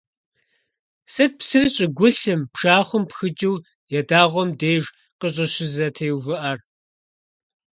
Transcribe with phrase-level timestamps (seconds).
[1.13, 3.63] Сыт псыр щӀыгулъым, пшахъуэм пхыкӀыу
[3.99, 4.83] ятӀагъуэм деж
[5.19, 6.59] къыщӀыщызэтеувыӀэр?